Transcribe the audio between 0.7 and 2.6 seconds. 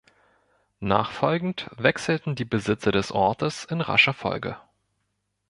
Nachfolgend wechselten die